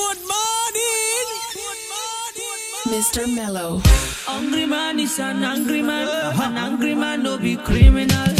Good 0.00 0.22
morning. 0.32 1.26
Mr. 2.88 3.22
Mellow. 3.36 3.82
Angry 4.26 4.64
man 4.64 4.98
is 4.98 5.18
an 5.18 5.44
angry 5.44 5.82
man. 5.82 6.08
An 6.40 6.56
angry 6.56 6.94
man 6.94 7.22
no 7.22 7.36
be 7.36 7.56
criminal. 7.56 8.39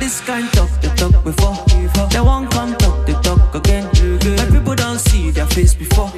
this 0.00 0.20
kind 0.22 0.50
talk, 0.52 0.70
they 0.80 0.88
talk 0.96 1.12
before. 1.22 1.54
They 2.10 2.20
won't 2.20 2.50
come 2.50 2.74
talk, 2.76 3.06
they 3.06 3.12
talk 3.22 3.54
again. 3.54 3.84
My 4.38 4.46
people 4.50 4.74
don't 4.74 4.98
see 4.98 5.30
their 5.30 5.46
face 5.46 5.74
before. 5.74 6.10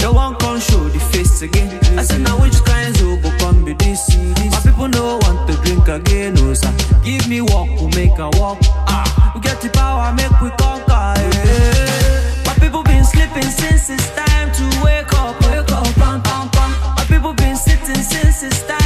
They 0.00 0.08
won't 0.08 0.38
come 0.38 0.58
show 0.58 0.82
the 0.88 0.98
face 1.12 1.42
again. 1.42 1.68
I 1.98 2.02
said, 2.02 2.22
now 2.22 2.40
which 2.40 2.58
kinds 2.64 3.00
of 3.02 3.22
go 3.22 3.30
come 3.38 3.64
be 3.64 3.74
this? 3.74 4.16
My 4.50 4.60
people 4.64 4.88
don't 4.88 5.22
want 5.24 5.48
to 5.50 5.56
drink 5.62 5.86
again, 5.86 6.34
no 6.34 6.54
sir. 6.54 6.72
Give 7.04 7.28
me 7.28 7.42
walk, 7.42 7.68
we 7.80 7.86
make 7.94 8.18
a 8.18 8.30
walk. 8.40 8.58
Ah, 8.88 9.32
we 9.34 9.40
get 9.42 9.60
the 9.60 9.68
power, 9.68 10.12
make 10.14 10.40
we 10.40 10.50
conquer. 10.56 11.14
Yeah. 11.20 12.42
My 12.46 12.54
people 12.58 12.82
been 12.82 13.04
sleeping 13.04 13.50
since 13.60 13.90
it's 13.90 14.08
time 14.16 14.50
to 14.52 14.64
wake 14.82 15.12
up, 15.12 15.38
wake 15.42 15.70
up, 15.70 15.84
bang, 16.00 16.20
bang, 16.22 16.48
bang. 16.56 16.72
My 16.96 17.04
people 17.06 17.34
been 17.34 17.56
sitting 17.56 18.02
since 18.02 18.42
it's 18.42 18.66
time. 18.66 18.85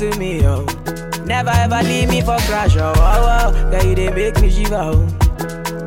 To 0.00 0.18
me, 0.18 0.40
yo. 0.40 0.64
Never 1.26 1.50
ever 1.50 1.82
leave 1.82 2.08
me 2.08 2.22
for 2.22 2.38
crash, 2.48 2.74
oh, 2.78 2.92
oh, 2.96 3.52
oh. 3.54 3.70
Girl, 3.70 3.84
you 3.84 3.94
they 3.94 4.10
make 4.10 4.40
me 4.40 4.48
shiver, 4.50 4.74
oh. 4.76 5.06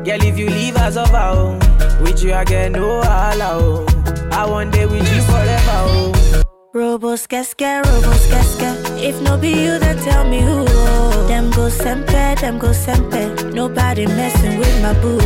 Girl, 0.04 0.22
if 0.22 0.38
you 0.38 0.48
leave 0.48 0.76
us 0.76 0.96
over, 0.96 1.16
oh. 1.16 1.58
With 2.00 2.22
you, 2.22 2.32
I 2.32 2.44
get 2.44 2.70
no 2.72 3.02
holla, 3.02 3.58
oh. 3.60 3.86
I 4.30 4.46
want 4.48 4.72
day 4.72 4.86
with 4.86 5.02
you 5.12 5.20
forever, 5.22 5.78
oh. 5.90 6.42
Robos 6.72 7.26
casca, 7.28 7.82
robos 7.84 8.30
casca. 8.30 8.70
If 9.02 9.20
no 9.22 9.36
be 9.36 9.48
you, 9.50 9.78
then 9.80 9.96
tell 9.98 10.24
me 10.28 10.40
who. 10.40 10.64
Oh. 10.68 11.26
Them 11.28 11.50
go 11.50 11.68
sempe, 11.68 12.40
them 12.40 12.58
go 12.58 12.68
sempe. 12.72 13.52
Nobody 13.52 14.06
messing 14.06 14.58
with 14.58 14.82
my 14.82 14.92
boo. 15.00 15.18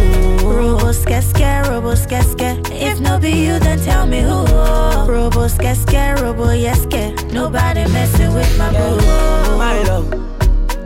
Robos 0.45 1.07
casca, 1.07 1.63
robos 1.69 2.09
casca. 2.09 2.61
If 2.73 3.01
no 3.01 3.19
be 3.19 3.31
you, 3.31 3.59
then 3.59 3.79
tell 3.81 4.07
me 4.07 4.21
who. 4.21 4.45
Oh. 4.49 5.07
Robos 5.09 5.59
casca, 5.59 6.17
robo 6.23 6.51
yeske. 6.53 7.15
Nobody 7.33 7.85
messing 7.93 8.33
with 8.35 8.59
my 8.59 8.71
boo. 8.73 9.59
My 9.59 9.83
love, 9.85 10.11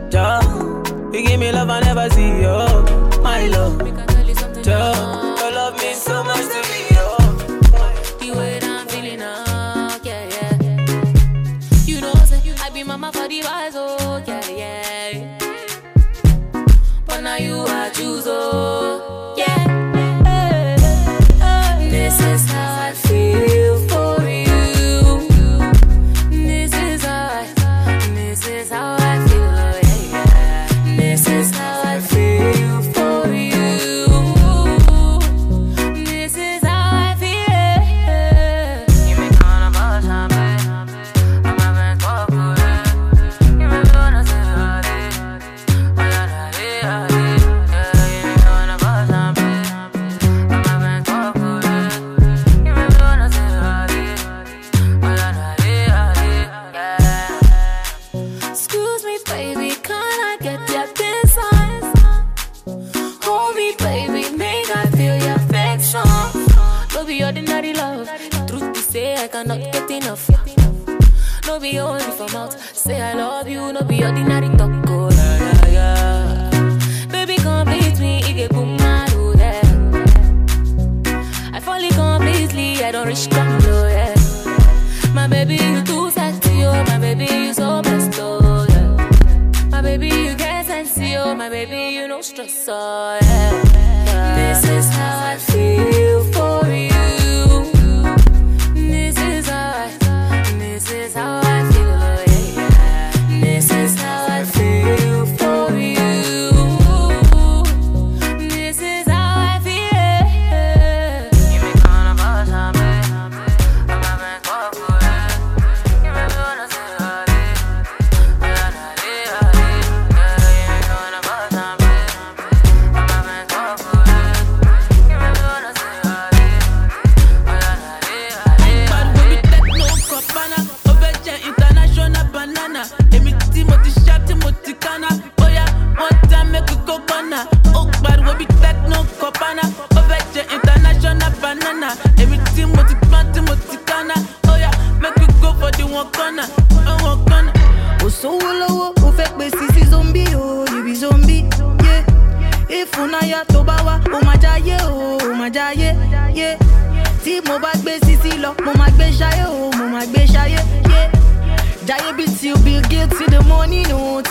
Joe. 0.09 0.81
You 1.13 1.23
give 1.25 1.39
me 1.39 1.51
love 1.51 1.69
I 1.69 1.79
never 1.81 2.09
see, 2.09 2.41
yo. 2.41 2.83
My 3.21 3.47
love, 3.47 3.79
Joe. 4.63 5.35
Your 5.39 5.51
love 5.51 5.77
means 5.79 6.01
so 6.01 6.23
much 6.23 6.45
to 6.53 6.61
me, 6.69 6.82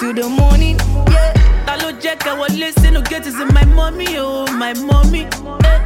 till 0.02 0.12
the 0.14 0.28
morning 0.28 0.76
yé. 1.14 1.24
Ta 1.66 1.76
ló 1.82 1.90
jẹ́ 2.02 2.14
kẹ́ 2.22 2.34
wọlé 2.40 2.68
sínú 2.80 3.00
gate 3.08 3.26
is 3.28 3.34
my 3.54 3.64
mommy 3.76 4.06
oh 4.18 4.46
my 4.60 4.72
mommy. 4.88 5.22
Eh. 5.70 5.78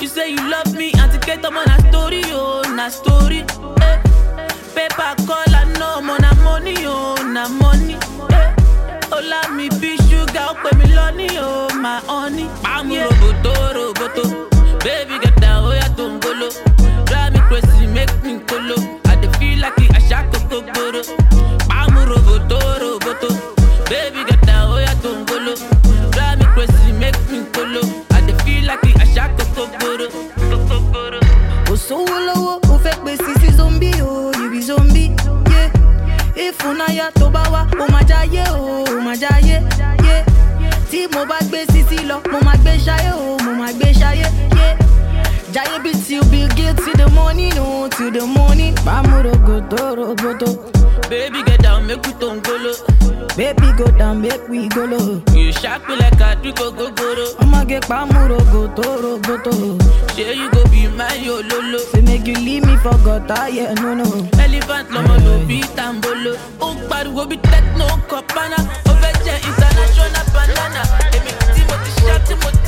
You 0.00 0.08
say 0.08 0.28
you 0.30 0.42
love 0.52 0.72
me, 0.78 0.92
àti 1.02 1.18
kẹ́tọ́ 1.26 1.50
mọ́ 1.54 1.64
na 1.70 1.76
story 1.88 2.22
oh 2.32 2.62
na 2.76 2.88
story. 2.90 3.40
Eh. 3.88 3.96
Paper 4.74 5.12
call 5.26 5.54
I 5.60 5.64
know 5.78 6.00
mo 6.06 6.14
na 6.24 6.30
money 6.44 6.76
oh 6.86 7.16
na 7.34 7.48
money. 7.60 7.96
Eh. 8.38 8.48
Ọlá 9.16 9.40
mi 9.56 9.66
bí 9.80 9.90
ṣúgà 10.08 10.42
ó 10.50 10.54
pè 10.62 10.70
mí 10.78 10.86
lọ́ní 10.96 11.26
oh 11.48 11.74
my 11.82 11.98
honey. 12.08 12.46
Pàmò 12.62 12.94
roboto 13.08 13.52
roboto, 13.76 14.24
baby 14.84 15.14
get 15.22 15.36
down 15.42 15.64
oya 15.70 15.88
tó 15.96 16.04
ń 16.10 16.20
golo. 16.22 16.48
Drive 17.08 17.32
me 17.34 17.40
crazy 17.48 17.86
make 17.96 18.14
me 18.24 18.32
kolo, 18.48 18.76
I 19.10 19.14
dey 19.20 19.30
feel 19.38 19.58
like 19.62 19.88
àṣà 19.98 20.18
kòkó 20.30 20.58
gbòòrò. 20.68 21.02
Pàmò 21.70 22.00
roboto 22.10 22.58
roboto, 22.82 23.28
baby 23.88 24.24
get 24.28 24.40
down 24.46 24.70
oya 24.72 24.92
tó 25.02 25.10
ń 25.16 25.24
golo. 25.28 25.54
Drive 26.14 26.38
me 26.38 26.44
crazy 26.54 26.92
make 26.92 27.20
me 27.30 27.38
kolo, 27.54 27.82
I 28.12 28.20
dey 28.26 28.36
feel 28.44 28.64
like 28.66 28.80
gbòòrò. 29.56 30.06
Kòkó 30.50 30.76
gbòòrò. 30.90 31.20
kò 31.66 31.74
sówó 31.86 32.16
lọ́wọ́ 32.28 32.54
ó 32.72 32.74
fẹ́ 32.84 32.96
pè 33.04 33.12
sí 33.24 33.32
sí 33.40 33.48
zombi 33.58 33.90
o 34.02 34.32
you 34.38 34.50
be 34.52 34.60
zombi 34.68 35.04
yé 35.52 35.62
ìfúnnáyà 36.44 37.10
tó 37.18 37.26
bá 37.30 37.42
wá 37.52 37.62
ó 37.82 37.84
máa 37.92 38.02
jáyé 38.10 38.44
o 38.54 38.84
ó 38.84 39.00
máa 39.06 39.16
jáyé 39.22 39.56
yé 40.06 40.16
tí 40.90 41.06
mo 41.12 41.24
bá 41.30 41.38
gbé 41.48 41.64
sísí 41.72 41.98
lọ 42.08 42.16
mo 42.32 42.38
máa 42.46 42.56
gbé 42.62 42.72
ṣayé 42.86 43.10
o 43.14 43.36
mo 43.44 43.52
máa 43.60 43.72
gbé 43.72 43.92
ṣayé 44.00 44.26
yé 44.58 44.68
jáyé 45.54 45.76
bí 45.84 45.92
till 46.06 46.24
bill 46.30 46.48
gates 46.56 46.84
till 46.84 46.96
the 46.96 47.06
morning 47.14 47.52
o 47.58 47.88
till 47.88 48.10
the 48.12 48.24
morning. 48.26 48.74
bámúrògòtò 48.86 49.82
rògbòtò 49.98 50.48
Baby 51.10 51.42
get 51.46 51.62
down 51.62 51.86
make 51.86 52.02
we 52.06 52.12
tó 52.20 52.28
ń 52.34 52.40
golo. 52.46 52.72
Baby 53.36 53.72
go 53.76 53.84
down 53.98 54.22
make 54.22 54.48
we 54.48 54.68
go 54.68 54.84
low. 54.84 55.22
You 55.34 55.52
sharp 55.52 55.86
me 55.88 55.96
like 55.96 56.18
àdúgbò 56.28 56.66
gogoro. 56.78 57.26
ọmọge 57.42 57.78
pàmúrògòtò 57.88 58.84
rògbòtò 59.02 59.52
Ṣé 60.16 60.26
you 60.38 60.50
go 60.50 60.62
be 60.70 60.88
my 60.98 61.28
ololo? 61.34 61.78
say 61.92 62.00
make 62.02 62.26
you 62.26 62.34
leave 62.46 62.64
me 62.66 62.76
for 62.82 62.96
gutter 63.04 63.34
ah, 63.38 63.46
yeah 63.48 63.74
no 63.74 63.94
no. 63.94 64.04
Elephant 64.44 64.88
lọmọ 64.90 65.14
ló 65.24 65.34
bí 65.48 65.60
tambolo. 65.76 66.32
Ń 66.60 66.76
pariwo 66.88 67.24
bí 67.30 67.36
techno 67.50 67.86
kọ̀pánà. 68.10 68.56
Ó 68.90 68.92
fẹ́ 69.00 69.12
jẹ 69.24 69.34
international 69.48 70.26
banana. 70.34 70.82
Èmi 71.16 71.32
tí 71.54 71.60
mo 71.68 71.76
ti 71.84 71.90
ṣá 72.06 72.16
tí 72.26 72.34
mo 72.42 72.50
ti 72.64 72.65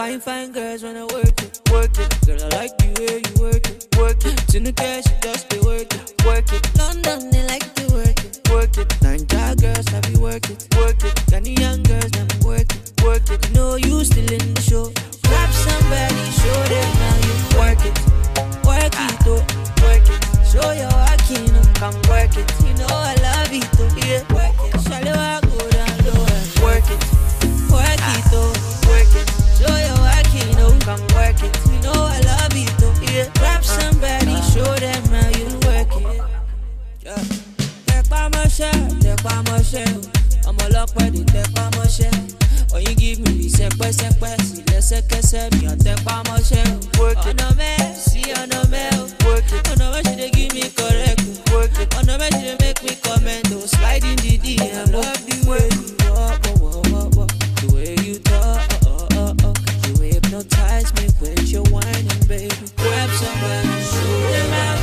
Nigerian 0.00 0.50
girls 0.52 0.82
wanna 0.82 1.04
work 1.08 1.42
it, 1.42 1.60
work 1.70 1.92
it. 1.98 2.08
Girl, 2.24 2.40
I 2.40 2.48
like 2.56 2.74
the 2.78 2.88
way 3.04 3.20
you 3.20 3.34
work 3.44 3.68
it, 3.68 3.84
work 3.98 4.24
it. 4.24 4.34
Tinuke, 4.48 5.04
she 5.04 5.12
just 5.20 5.50
be 5.50 5.60
work 5.60 5.92
it, 5.92 6.24
work 6.24 6.50
it. 6.54 6.64
London, 6.78 7.28
they 7.30 7.44
like 7.46 7.68
to 7.74 7.84
work 7.92 8.16
it, 8.24 8.40
work 8.48 8.78
it. 8.78 8.88
Nigeria 9.02 9.54
girls, 9.56 9.92
I 9.92 10.00
be 10.08 10.16
work 10.16 10.48
it, 10.48 10.66
work 10.80 10.96
it. 11.04 11.14
Ghanaian 11.28 11.86
girls, 11.86 12.10
them 12.12 12.28
work 12.42 12.72
it, 12.72 12.92
work 13.04 13.28
it. 13.28 13.46
You 13.48 13.54
know 13.54 13.74
you 13.76 14.02
still 14.02 14.32
in 14.32 14.56
mọ́ṣẹ́, 38.50 38.72
tẹpá 39.02 39.34
mọ́ṣẹ́. 39.46 39.86
Ọmọ 40.48 40.62
ọlọ́pẹ́ 40.66 41.06
di 41.14 41.22
tẹpá 41.32 41.64
mọ́ṣẹ́. 41.76 42.12
Oyin 42.74 42.94
give 43.00 43.18
me 43.24 43.30
the 43.42 43.48
sẹpẹ́sẹpẹ́ 43.56 44.34
sí 44.46 44.58
lẹ́sẹ̀kẹsẹ̀ 44.70 45.44
mi 45.56 45.64
ò 45.72 45.74
tẹpá 45.84 46.14
mọ́ṣẹ́. 46.26 46.64
Ọ̀nà 47.30 47.46
mẹ́ 47.58 47.76
sí 48.06 48.20
ọ̀nà 48.42 48.60
mẹ́ 48.72 48.86
o. 48.98 49.32
Ọ̀nà 49.70 49.86
mẹ́ 49.92 50.02
ṣe 50.06 50.12
dey 50.18 50.30
give 50.36 50.52
me 50.54 50.64
correct. 50.78 51.22
Ọ̀nà 51.98 52.14
mẹ́ 52.20 52.30
ṣe 52.34 52.40
dey 52.42 52.56
make 52.62 52.80
me 52.86 52.92
comment 53.06 53.46
o. 53.54 53.58
Slide 53.72 54.04
in 54.10 54.16
the 54.24 54.32
DM, 54.44 54.86
love 54.94 55.20
the 55.28 55.36
way 55.48 55.66
you 55.70 56.10
walk, 56.14 56.42
walk, 56.60 56.86
walk, 56.92 57.10
walk. 57.18 57.30
The 57.60 57.66
way 57.74 57.94
you 58.06 58.16
talk, 58.30 58.66
oh, 58.86 59.06
oh, 59.14 59.34
oh, 59.46 59.46
oh. 59.46 59.54
You 59.86 59.94
hypnotize 60.10 60.90
me 60.98 61.06
with 61.20 61.46
your 61.54 61.62
whining, 61.74 62.22
baby. 62.26 62.66
Grab 62.82 63.10
somebody, 63.22 63.74
show 63.90 64.14
them 64.34 64.50
how 64.58 64.74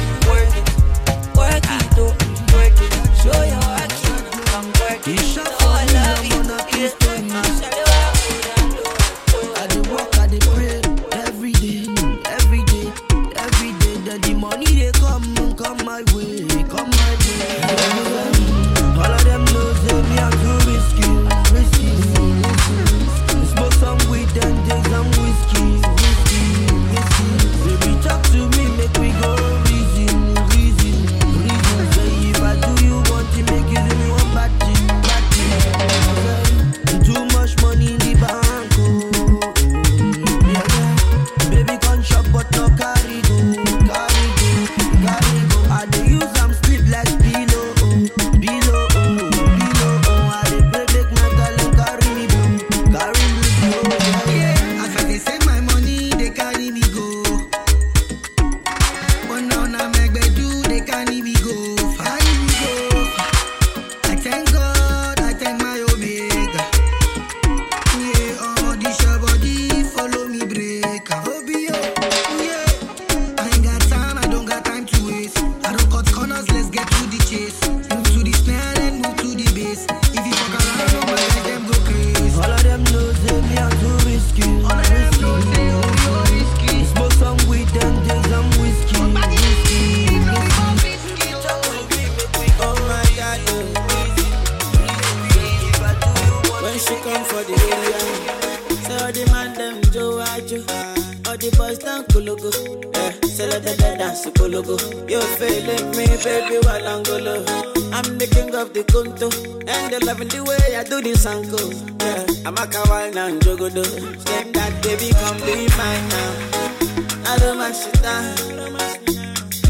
them 103.50 103.98
dance 103.98 104.22
to 104.24 104.32
Kulugu. 104.32 104.77
You 105.10 105.22
feeling 105.38 105.92
me, 105.92 106.08
baby, 106.24 106.58
while 106.66 106.88
Angolo. 106.94 107.46
I'm 107.94 108.18
the 108.18 108.27
king 108.27 108.54
of 108.56 108.74
the 108.74 108.84
Kunto, 108.84 109.30
and 109.68 109.94
they 109.94 110.00
loving 110.00 110.27
the 110.27 110.44
way 110.44 110.75
I 110.75 110.84
do 110.84 111.01
this 111.01 111.25
uncle. 111.25 111.74
Yeah, 112.01 112.48
I'm 112.48 112.56
a 112.58 112.66
kawaii 112.68 113.16
and 113.16 113.42
jogodo. 113.42 113.86
Say 114.27 114.51
that 114.51 114.84
baby, 114.84 115.10
come 115.20 115.38
be 115.46 115.68
mine 115.77 116.08
now. 116.10 117.32
I 117.32 117.38
don't 117.39 117.58
mind. 117.58 117.75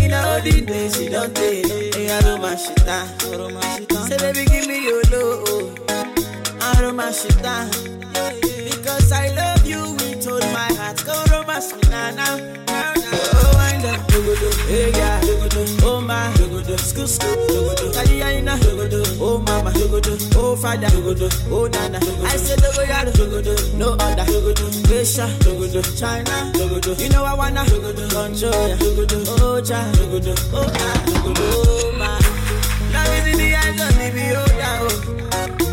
In 0.02 0.14
all 0.14 0.40
the 0.42 0.62
days 0.66 1.02
you 1.02 1.10
don't 1.10 1.36
take, 1.36 1.66
I 2.10 2.22
don't 2.22 2.42
mind. 2.42 2.60
Say 4.08 4.18
baby, 4.18 4.46
give 4.46 4.68
me 4.68 4.84
your 4.84 5.04
love. 5.12 5.88
I 7.08 7.12
shit 7.12 7.42
down. 7.42 7.70
Because 8.42 9.14
I 9.14 9.30
love 9.34 9.66
you 9.66 9.80
with 9.94 10.28
all 10.28 10.40
my 10.52 10.74
heart. 10.76 11.06
Go 11.06 11.14
romance 11.32 11.74
me 11.74 11.82
now, 11.90 12.12
now, 12.12 12.36
now, 12.66 12.94
now. 12.96 13.37
Hey 14.68 14.92
yeah, 14.92 15.20
oh 15.84 16.00
my, 16.02 16.32
school, 17.08 17.08
dogodo, 17.48 17.92
Kaliyaina, 17.94 18.54
oh 19.20 19.40
mama, 19.40 19.72
oh 20.36 20.56
father, 20.56 20.88
oh 21.50 21.68
nana. 21.68 21.98
I 22.26 22.38
say 22.38 22.56
dogoyaro, 22.56 23.12
dogodo, 23.14 23.74
no 23.78 23.94
other, 23.94 24.24
dogodo, 24.24 25.82
China. 26.00 26.52
You 27.02 27.10
know 27.10 27.24
I 27.24 27.34
wanna, 27.34 27.66
control 27.66 28.78
oh 29.42 29.62
cha, 29.62 29.92
oh 30.54 30.72
ah, 30.74 31.04
oh 31.28 31.92
my. 31.98 32.20
Now 32.92 33.12
is 33.14 33.28
in 33.28 33.38
the 33.38 33.56
eyes 33.56 33.82
of 33.82 33.92
the 33.98 34.12
beholder, 34.14 34.76
oh. 34.84 35.14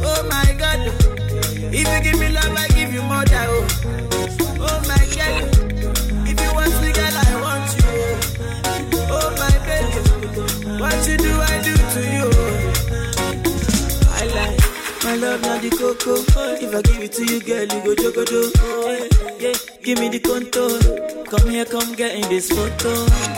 Oh 0.07 0.23
my 0.29 0.53
God, 0.59 0.81
if 1.73 1.87
you 1.87 2.01
give 2.11 2.19
me 2.19 2.29
love, 2.31 2.57
I 2.57 2.69
give 2.69 2.93
you 2.93 3.03
more 3.03 3.25
oh. 3.49 3.67
Oh 4.13 4.24
love, 15.35 15.43
not 15.43 15.63
the 15.63 15.71
cocoa. 15.71 16.15
If 16.61 16.75
I 16.75 16.83
give 16.83 17.03
it 17.03 17.13
to 17.13 17.25
you, 17.25 17.41
girl, 17.41 17.63
you 17.63 17.69
go 17.69 17.95
jogodo. 17.95 18.53
Oh, 18.59 19.09
yeah, 19.41 19.49
yeah, 19.49 19.57
give 19.83 19.99
me 19.99 20.09
the 20.09 20.21
contour. 20.21 21.25
Come 21.25 21.51
here, 21.51 21.65
come 21.65 21.95
get 21.95 22.15
in 22.15 22.29
this 22.29 22.49
photo. 22.49 22.93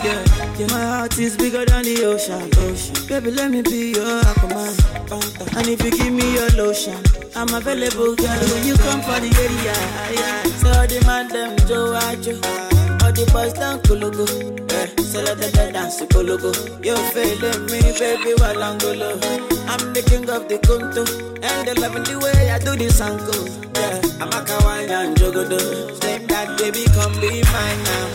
Yeah, 0.04 0.24
yeah. 0.58 0.66
My 0.68 0.82
heart 0.84 1.18
is 1.18 1.36
bigger 1.36 1.64
than 1.64 1.84
the 1.84 2.04
ocean. 2.04 2.50
ocean. 2.58 3.06
Baby, 3.08 3.30
let 3.32 3.50
me 3.50 3.62
be 3.62 3.92
your 3.92 4.20
aquaman. 4.22 5.56
And 5.56 5.68
if 5.68 5.82
you 5.84 5.90
give 5.90 6.12
me 6.12 6.34
your 6.34 6.50
lotion, 6.50 6.98
I'm 7.34 7.52
available, 7.54 8.14
girl. 8.16 8.44
When 8.52 8.66
you 8.66 8.76
come 8.76 9.00
for 9.00 9.18
the 9.20 9.30
area, 9.44 9.76
yeah. 10.12 10.42
So 10.60 10.68
all 10.68 10.86
the 10.86 11.02
man 11.06 11.28
them 11.28 11.56
Joe 11.66 11.94
Ajo. 11.94 12.75
The 13.16 13.25
boys 13.32 13.54
down 13.54 13.80
Kulugu. 13.80 14.26
Yeah, 14.70 14.87
so 15.02 15.23
let 15.23 15.38
them 15.38 15.73
dance 15.73 15.96
to 15.96 16.04
Kulugu. 16.04 16.52
You 16.85 16.96
feeling 17.16 17.64
me, 17.73 17.80
baby, 17.99 18.35
while 18.37 18.61
Angolo. 18.61 19.16
I'm 19.66 19.94
the 19.94 20.02
king 20.02 20.28
of 20.28 20.46
the 20.50 20.58
Kunto. 20.58 21.02
And 21.42 21.66
they 21.66 21.73
loving 21.80 22.04
the 22.04 22.18
way 22.18 22.50
I 22.50 22.58
do 22.58 22.76
this 22.76 23.00
uncle. 23.00 23.49
Yeah, 23.75 24.00
I'm 24.20 24.28
a 24.28 24.44
kawaii 24.44 24.90
and 24.90 25.16
jogodo. 25.16 25.58
Same 26.02 26.26
that 26.26 26.58
baby, 26.58 26.85
come 26.92 27.14
be 27.18 27.40
mine 27.40 27.82
now. 27.88 28.06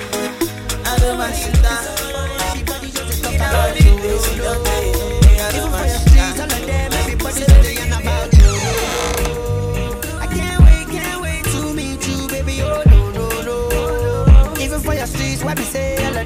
I 0.86 1.00
don't 1.00 1.18
mind 1.18 1.36
shit 1.36 1.58
down. 1.64 1.82
All 3.42 3.74
the 3.74 3.82
days 3.82 4.28
you 4.30 4.44
take. 4.44 4.94
Don't 5.02 5.11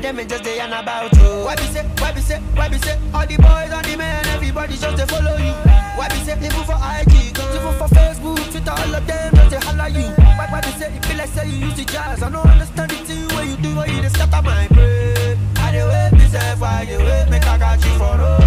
them 0.06 0.20
and 0.20 0.30
just 0.30 0.44
they 0.44 0.58
yarn 0.58 0.72
about 0.72 1.12
you. 1.18 1.30
Why 1.46 1.56
be 1.56 1.64
say, 1.74 1.84
why 1.98 2.12
be 2.12 2.22
say, 2.22 2.40
why 2.54 2.70
be 2.70 2.78
say, 2.78 2.98
all 3.14 3.26
the 3.26 3.38
boys 3.38 3.72
and 3.74 3.86
the 3.86 3.98
men, 3.98 4.26
everybody 4.28 4.78
just 4.78 4.98
they 4.98 5.06
follow 5.06 5.36
you. 5.38 5.54
Why 5.98 6.08
be 6.10 6.20
say, 6.22 6.38
people 6.38 6.64
for 6.70 6.78
IG, 6.78 7.34
people 7.34 7.74
for 7.80 7.90
Facebook, 7.90 8.38
Twitter, 8.52 8.70
all 8.72 8.94
of 8.96 9.08
them 9.08 9.34
just 9.36 9.50
they 9.50 9.58
holler 9.66 9.90
you. 9.90 10.06
Why, 10.38 10.48
why 10.52 10.62
be 10.62 10.70
say, 10.78 10.94
it 10.94 11.04
feel 11.06 11.18
like 11.18 11.30
say 11.30 11.50
you 11.50 11.58
use 11.66 11.76
the 11.76 11.86
jazz, 11.86 12.22
I 12.22 12.30
don't 12.30 12.46
understand 12.46 12.92
it 12.92 13.04
too, 13.08 13.26
what 13.36 13.48
you 13.48 13.58
do, 13.58 13.76
what 13.76 13.90
you 13.90 14.02
just 14.02 14.16
scatter 14.16 14.42
my 14.44 14.68
brain. 14.68 15.38
I 15.58 15.72
dey 15.74 15.86
wait, 15.90 16.12
be 16.20 16.26
say, 16.30 16.54
why 16.60 16.86
you 16.88 17.00
wait, 17.00 17.26
make 17.32 17.48
I 17.48 17.58
got 17.58 17.84
you 17.84 17.92
for 17.98 18.16
no. 18.18 18.45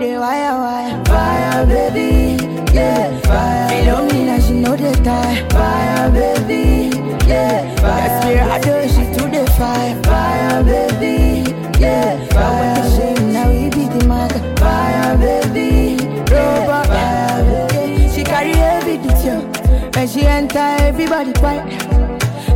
they 0.00 0.16
wire 0.16 0.56
wire. 0.56 1.04
Fire 1.04 1.66
baby, 1.66 2.42
yeah, 2.72 3.20
fire. 3.20 3.68
It 3.70 3.84
don't 3.84 4.10
mean 4.10 4.26
that 4.26 4.42
she 4.42 4.54
know 4.54 4.74
the 4.74 4.92
time. 5.04 5.48
Fire 5.50 6.10
baby, 6.10 6.96
yeah, 7.28 7.74
fire. 7.76 8.08
That's 8.08 8.24
where 8.24 8.50
I 8.50 8.58
do 8.60 8.88
she 8.88 9.04
to 9.14 9.28
the 9.28 9.44
fire. 9.58 10.02
Fire 10.02 10.64
baby, 10.64 11.50
yeah, 11.78 12.16
fire. 12.28 12.40
But 12.40 12.52
when 12.60 12.74
the 12.74 12.96
shame 12.96 13.32
now 13.32 13.50
we 13.50 13.68
be 13.68 13.98
the 13.98 14.06
marker. 14.06 14.40
Fire 14.56 15.18
baby, 15.18 16.02
yeah, 16.30 16.84
fire. 16.86 17.68
Baby. 17.68 18.08
She 18.08 18.24
carry 18.24 18.54
heavy 18.54 18.96
duty 18.96 19.30
oh. 19.30 19.90
when 19.94 20.08
she 20.08 20.22
enter 20.22 20.58
everybody 20.80 21.32
fight. 21.34 21.68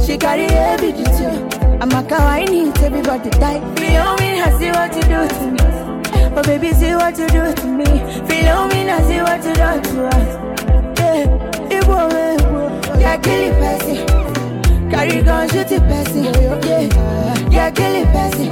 She 0.02 0.16
carry 0.16 0.48
heavy 0.48 0.92
duty. 0.92 1.26
I'm 1.82 1.90
a 1.90 2.02
kawaii, 2.02 2.74
everybody 2.82 3.28
tight. 3.30 3.62
Me 3.80 3.98
only 3.98 4.38
has 4.40 4.58
see 4.58 4.70
what 4.70 4.94
you 4.96 5.02
do 5.02 5.28
to 5.28 5.50
me. 5.52 5.93
Oh 6.36 6.42
baby, 6.42 6.72
see 6.72 6.92
what 6.96 7.16
you 7.16 7.28
do 7.28 7.54
to 7.54 7.66
me. 7.66 7.84
Feel 8.26 8.66
me 8.66 8.82
now, 8.82 8.98
see 9.06 9.22
what 9.22 9.38
you 9.44 9.54
do 9.54 9.70
to 9.86 10.06
us. 10.08 10.98
Yeah, 10.98 11.76
it 11.76 11.86
will 11.86 12.10
Yeah, 12.98 13.16
kill 13.18 13.42
it, 13.48 13.54
Percy. 13.62 13.96
Carry 14.90 15.22
gun, 15.22 15.48
shoot 15.48 15.70
it, 15.70 15.82
Percy. 15.82 16.22
Yeah, 16.22 17.50
yeah, 17.50 17.70
kill 17.70 17.94
it, 17.94 18.08
Percy. 18.10 18.46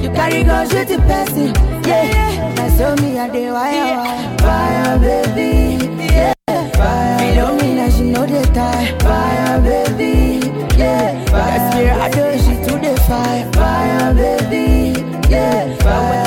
You 0.00 0.10
carry 0.14 0.44
gun, 0.44 0.68
shoot 0.70 0.90
it, 0.90 1.00
Percy. 1.00 1.46
Yeah, 1.88 2.04
yeah. 2.04 2.54
That's 2.54 3.02
me, 3.02 3.18
I 3.18 3.28
did 3.30 3.52
why, 3.52 4.36
wire, 4.40 4.98
baby. 5.00 5.84
Yeah, 6.04 6.34
fire. 6.46 7.34
Feel 7.34 7.56
me 7.56 7.74
now, 7.74 7.90
she 7.90 8.04
know 8.12 8.26
the 8.26 8.42
time. 8.54 8.98
Fire, 9.00 9.60
baby. 9.60 10.46
Yeah, 10.78 11.24
fire. 11.24 11.58
That's 11.58 11.74
where 11.74 11.94
I 12.00 12.08
do, 12.10 12.38
she 12.38 12.54
to 12.64 12.78
the 12.78 13.00
fire. 13.08 13.52
Fire, 13.52 14.14
baby. 14.14 15.00
Yeah, 15.28 15.76
fire. 15.78 16.21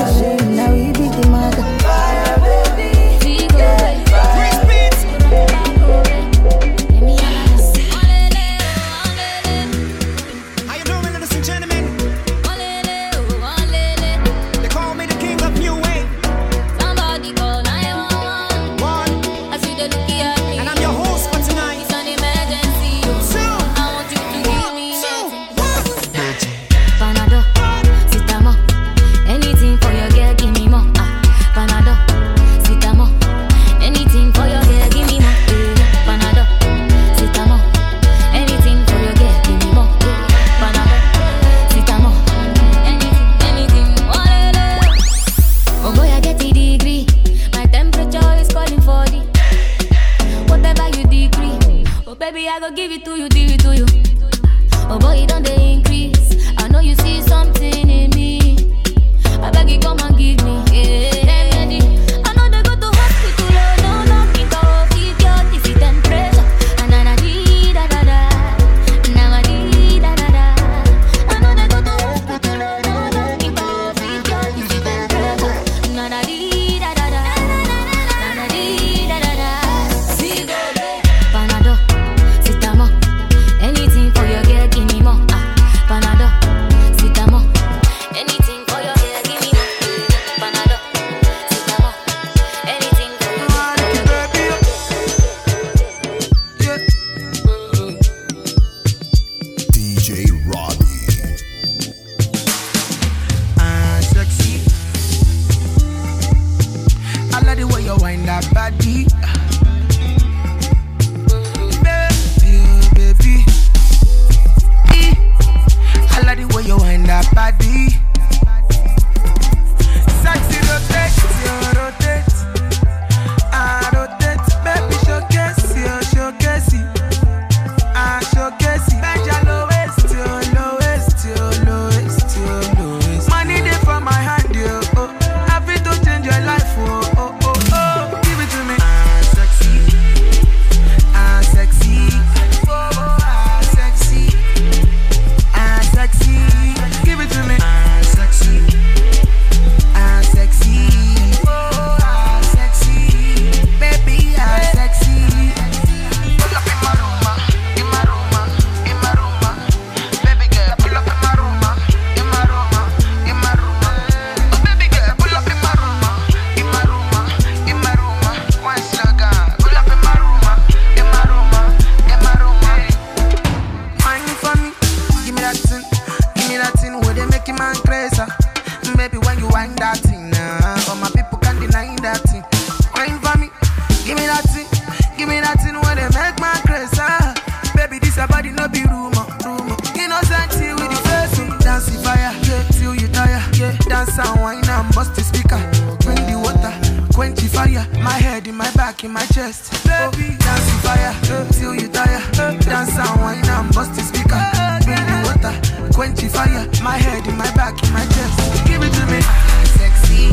in 199.06 199.12
my 199.12 199.26
chest. 199.28 199.72
Oh, 199.86 200.12
dance 200.12 200.72
fire 200.82 201.14
eh, 201.30 201.52
till 201.52 201.76
you 201.76 201.88
tire. 201.88 202.22
Dance 202.60 202.98
and 202.98 203.22
wine 203.22 203.46
and 203.46 203.74
bust 203.74 203.94
the 203.94 204.02
speaker. 204.02 204.42
Bring 204.84 205.06
the 205.06 205.18
water, 205.28 205.94
quench 205.94 206.20
the 206.20 206.30
fire. 206.30 206.68
My 206.84 206.98
head 206.98 207.28
in 207.28 207.38
my 207.38 207.52
back, 207.54 207.82
in 207.84 207.94
my 207.94 208.06
chest. 208.06 208.66
Give 208.66 208.82
it 208.82 208.94
to 208.94 209.06
me. 209.06 209.20
I'm 209.22 209.66
sexy. 209.78 210.30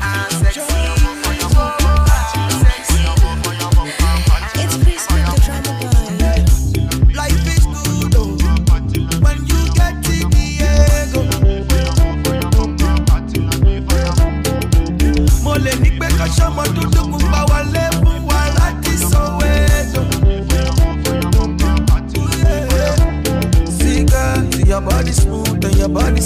I'm 0.00 0.30
sexy. 0.44 0.99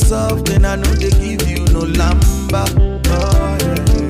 soft 0.05 0.51
and 0.51 0.67
I 0.67 0.77
know 0.77 0.93
they 0.95 1.11
give 1.11 1.49
you 1.49 1.65
no 1.73 1.81
lamba. 1.81 2.65
Oh, 3.09 3.57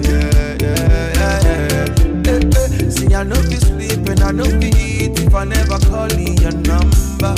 yeah, 0.03 0.57
yeah, 0.61 1.15
yeah, 1.15 1.41
yeah, 1.45 2.25
yeah. 2.25 2.91
See, 2.91 3.15
I 3.15 3.23
know 3.23 3.41
be 3.49 3.57
sleep 3.57 4.07
and 4.09 4.21
I 4.21 4.33
know 4.33 4.45
be 4.59 4.69
eat 4.69 5.19
if 5.21 5.35
I 5.35 5.45
never 5.45 5.79
call 5.79 6.11
you 6.13 6.35
your 6.43 6.53
number. 6.53 7.35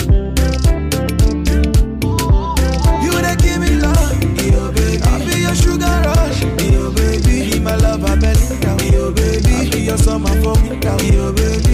You 3.04 3.12
that 3.24 3.36
give 3.42 3.60
me 3.60 3.76
love, 3.76 4.22
yo 4.40 4.72
baby. 4.72 5.02
I 5.02 5.18
be 5.24 5.40
your 5.42 5.54
sugar 5.54 5.94
rush, 6.06 6.42
yo 6.72 6.90
baby. 6.92 7.50
Be 7.50 7.60
my 7.60 7.76
love, 7.76 8.04
I 8.04 8.16
belly 8.16 8.58
down, 8.60 8.78
yo 8.92 9.12
baby. 9.12 9.52
I 9.54 9.70
be 9.70 9.80
your 9.82 9.98
summer 9.98 10.34
for 10.42 10.56
me 10.62 10.80
down, 10.80 11.04
yo 11.12 11.32
baby. 11.32 11.65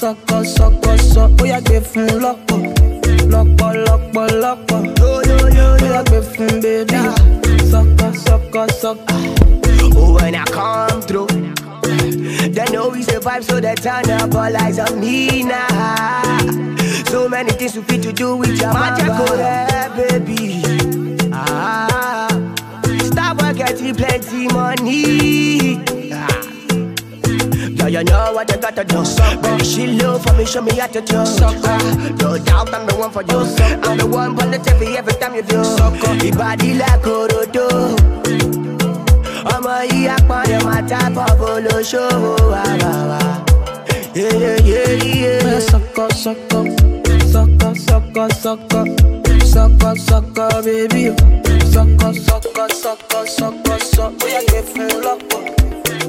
sọkọ 0.00 0.44
sọkọ 0.56 0.92
sọ 1.14 1.22
ó 1.40 1.44
yá 1.52 1.60
gbé 1.66 1.80
fún 1.90 2.06
lọ́pọ̀ 2.22 2.58
lọ́pọ̀ 3.32 3.70
lọ́pọ̀ 3.86 4.24
lọ́pọ̀ 4.42 4.78
ó 5.08 5.10
yá 5.94 6.02
gbé 6.08 6.18
fún 6.32 6.52
bébí 6.62 7.00
sọkọ 7.70 8.06
sọkọ 8.26 8.62
sọkọ. 8.82 9.14
Oh, 9.98 10.14
when 10.14 10.34
I 10.34 10.44
come 10.44 11.00
through, 11.02 11.26
they 12.54 12.64
know 12.72 12.90
we 12.90 13.02
survive, 13.02 13.44
so 13.44 13.60
they 13.60 13.74
turn 13.76 14.10
up 14.10 14.34
all 14.34 14.56
eyes 14.56 14.78
on 14.78 15.00
me 15.00 15.42
now. 15.42 16.38
So 17.08 17.28
many 17.28 17.50
things 17.52 17.74
we 17.76 17.82
fit 17.82 18.02
to 18.02 18.12
do 18.12 18.36
with 18.36 18.60
your 18.60 18.74
magical 18.74 19.36
yeah, 19.38 19.88
baby. 19.96 20.62
Ah, 21.32 22.28
stop 23.04 23.40
work, 23.42 23.56
get 23.56 23.78
plenty 23.96 24.48
money. 24.48 25.95
So 27.86 27.90
you 27.92 28.02
know 28.02 28.32
what 28.32 28.50
you 28.50 28.56
gotta 28.56 28.82
do. 28.82 29.04
Baby, 29.42 29.62
she 29.64 29.86
love 29.86 30.20
for 30.24 30.32
me, 30.32 30.44
show 30.44 30.60
me 30.60 30.72
how 30.72 30.88
to 30.88 31.00
do. 31.00 31.18
Uh, 31.18 32.10
no 32.18 32.36
doubt 32.36 32.74
I'm 32.74 32.84
the 32.84 32.96
one 32.98 33.12
for 33.12 33.22
you. 33.22 33.46
Sucker. 33.46 33.78
I'm 33.88 33.96
the 33.96 34.04
one 34.08 34.30
on 34.42 34.50
the 34.50 34.58
TV 34.58 34.96
every 34.96 35.12
time 35.12 35.36
you 35.36 35.42
do. 35.42 35.62
Sucker. 35.62 36.14
Your 36.16 36.34
body 36.34 36.74
like 36.74 37.06
Orodo. 37.06 37.68
Ọmọ 39.54 39.74
yìí 39.90 40.08
àpọ̀nrẹ̀ 40.16 40.60
máa 40.66 40.82
tábọ̀ 40.90 41.30
bó 41.38 41.50
yeah 41.62 41.78
yeah 41.78 41.94
yeah. 41.94 42.26
wá 42.50 42.94
wá. 43.10 43.20
Bẹ́ẹ̀ 44.14 45.60
sucka, 45.70 46.04
sucka, 46.22 46.60
sucka, 47.32 47.68
sucka, 47.86 48.24
sucka, 48.42 48.80
sọ̀kọ̀ 49.52 49.92
sọ̀kọ̀ 50.08 50.48
bébí 50.64 51.04
sucka, 51.72 52.08
sucka, 52.26 52.64
sucka, 52.82 53.18
sucka, 53.36 53.74
sucka, 53.92 54.24
we're 54.24 54.42
kẹfẹ́ 54.50 54.88
lọ́pọ̀. 55.04 55.55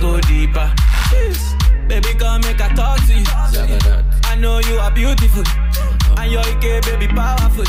go 0.00 0.20
deeper. 0.20 0.72
Just. 1.10 1.56
Baby, 1.88 2.12
come 2.18 2.42
make 2.42 2.60
I 2.60 2.68
talk 2.74 2.98
to 3.06 3.14
you. 3.14 3.24
I 4.24 4.36
know 4.38 4.58
you 4.58 4.78
are 4.78 4.90
beautiful. 4.90 5.42
And 6.18 6.30
your 6.30 6.42
AK, 6.42 6.84
baby, 6.84 7.08
powerful. 7.08 7.64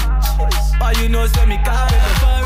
But 0.79 0.97
you 0.99 1.09
know, 1.09 1.25
send 1.27 1.49
me 1.49 1.57
carry 1.63 1.99
for. 2.19 2.39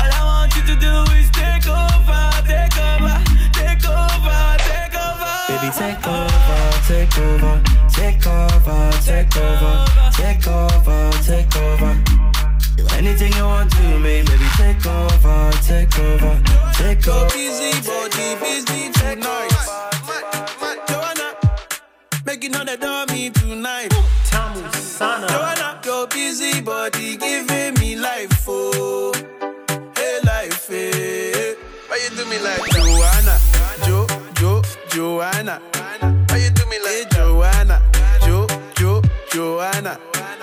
All 0.00 0.12
I 0.12 0.22
want 0.24 0.56
you 0.56 0.62
to 0.62 0.76
do 0.80 0.92
is 1.12 1.28
take 1.30 1.66
over, 1.68 2.22
take 2.48 2.76
over, 2.88 3.16
take 3.52 3.84
over, 3.84 4.56
take 4.64 4.96
over. 4.96 5.32
Baby, 5.48 5.68
take 5.76 6.06
over, 6.06 6.60
take 6.88 7.18
over, 7.18 7.62
take 7.92 8.26
over, 8.26 8.92
take 9.04 9.36
over, 9.36 9.84
take 10.12 10.46
over, 10.46 11.10
take 11.22 11.56
over. 11.56 12.25
Do 12.76 12.86
anything 12.94 13.32
you 13.32 13.44
want 13.44 13.70
to 13.72 13.82
me, 13.98 14.22
baby, 14.22 14.48
take 14.56 14.86
over, 14.86 15.50
take 15.62 15.98
over, 15.98 16.42
take 16.74 17.02
Go 17.02 17.12
over. 17.12 17.28
busy, 17.30 17.72
body 17.86 18.36
busy 18.40 18.92
tonight. 18.92 19.50
Joanna, 20.88 21.34
make 22.26 22.44
it 22.44 22.50
know 22.52 22.64
that 22.64 22.78
don't 22.80 23.10
me 23.10 23.30
tonight. 23.30 23.92
Joanna, 24.98 25.80
your 25.84 26.06
busy 26.08 26.60
body 26.60 27.16
giving 27.16 27.74
me 27.80 27.96
life, 27.96 28.44
oh, 28.46 29.12
hey 29.96 30.18
life, 30.24 30.68
hey. 30.68 31.54
Why 31.88 31.96
you 32.02 32.10
do 32.16 32.24
me 32.28 32.38
like 32.40 32.64
Joanna, 32.70 33.38
Jo, 33.86 34.06
Jo, 34.34 34.62
Joanna? 34.90 35.62
Why 36.28 36.36
you 36.36 36.50
do 36.50 36.66
me 36.66 36.78
like 36.80 36.92
hey, 36.92 37.04
Joanna, 37.10 37.82
Jo, 38.24 38.46
Jo, 38.76 39.02
Joanna? 39.32 39.98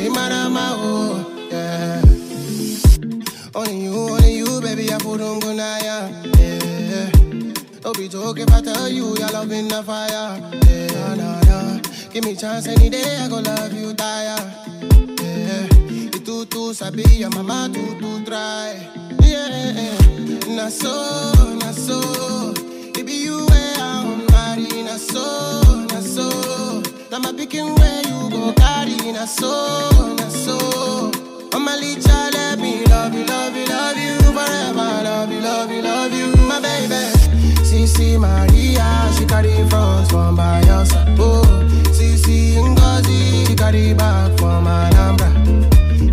Hey, 0.00 0.08
Marama, 0.08 0.74
oh, 0.78 1.48
yeah. 1.50 2.00
Only 3.54 3.84
you, 3.84 3.94
only 3.94 4.32
you, 4.38 4.60
baby, 4.62 4.92
I 4.92 4.98
put 4.98 5.20
on 5.20 5.40
Gunaya, 5.40 6.08
yeah. 6.38 7.10
Don't 7.82 7.96
be 7.96 8.08
joking 8.08 8.44
if 8.44 8.52
I 8.52 8.62
tell 8.62 8.88
you 8.88 9.14
your 9.18 9.28
love 9.28 9.52
in 9.52 9.68
the 9.68 9.82
fire, 9.82 10.40
yeah, 10.68 11.14
nah, 11.16 11.40
nah. 11.42 11.78
Give 12.12 12.24
me 12.24 12.34
chance 12.34 12.66
any 12.68 12.88
day, 12.88 13.18
I 13.18 13.28
go 13.28 13.40
love 13.40 13.72
you, 13.74 13.92
die. 13.92 14.24
yeah. 15.20 15.66
You 15.84 16.10
too, 16.10 16.46
too, 16.46 16.72
sabi, 16.72 17.02
your 17.02 17.30
mama 17.30 17.68
too, 17.72 17.98
too, 18.00 18.24
dry. 18.24 18.74
yeah. 19.22 19.98
Na 20.48 20.68
so, 20.70 21.54
na 21.60 21.72
so, 21.72 22.54
it 22.96 23.04
be 23.04 23.24
you 23.24 23.44
where 23.46 23.74
I'm 23.78 24.26
riding. 24.28 24.86
na 24.86 24.96
so, 24.96 25.84
na 25.92 26.00
so. 26.00 26.82
Now 27.10 27.18
my 27.18 27.32
pickin' 27.32 27.74
where 27.74 28.02
you 28.06 28.30
go 28.30 28.52
carry 28.52 29.12
na 29.12 29.24
so, 29.24 30.14
na 30.16 30.28
so. 30.28 31.10
Mama 31.52 31.76
Licha, 31.80 32.32
let 32.32 32.58
me 32.58 32.84
love 32.86 33.14
you, 33.14 33.24
love 33.24 33.56
you, 33.56 33.64
love 33.66 33.96
you 33.96 34.16
forever. 34.36 34.88
Love 35.04 35.32
you, 35.32 35.40
love 35.40 35.70
you, 35.72 35.82
love 35.82 36.12
you, 36.12 36.28
my 36.46 36.60
baby. 36.60 37.02
Sisi 37.66 38.18
Maria, 38.18 39.10
she 39.16 39.24
carry 39.26 39.68
front 39.68 40.08
from 40.08 40.36
by 40.36 40.60
your 40.62 40.84
side. 40.86 41.16
Oh, 41.18 41.42
Sisi 41.90 42.54
Ngozi, 42.56 43.46
she 43.48 43.54
carry 43.56 43.92
back 43.94 44.38
from 44.38 44.66
Alhambra. 44.66 45.28